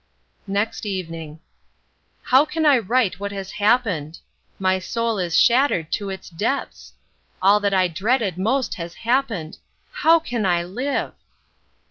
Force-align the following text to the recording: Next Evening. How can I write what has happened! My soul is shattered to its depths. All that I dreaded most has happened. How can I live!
Next 0.47 0.83
Evening. 0.87 1.41
How 2.23 2.43
can 2.43 2.65
I 2.65 2.79
write 2.79 3.19
what 3.19 3.31
has 3.31 3.51
happened! 3.51 4.17
My 4.57 4.79
soul 4.79 5.19
is 5.19 5.37
shattered 5.37 5.91
to 5.91 6.09
its 6.09 6.27
depths. 6.27 6.93
All 7.39 7.59
that 7.59 7.71
I 7.75 7.87
dreaded 7.87 8.35
most 8.35 8.73
has 8.81 8.95
happened. 9.05 9.59
How 10.01 10.17
can 10.17 10.43
I 10.43 10.63
live! 10.63 11.13